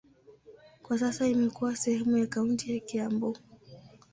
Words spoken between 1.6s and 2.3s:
sehemu ya